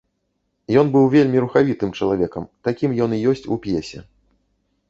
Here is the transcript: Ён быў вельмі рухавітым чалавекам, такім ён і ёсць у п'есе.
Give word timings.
Ён 0.81 0.87
быў 0.95 1.03
вельмі 1.15 1.43
рухавітым 1.45 1.91
чалавекам, 1.99 2.47
такім 2.69 2.97
ён 3.07 3.11
і 3.19 3.23
ёсць 3.33 3.47
у 3.57 3.59
п'есе. 3.67 3.99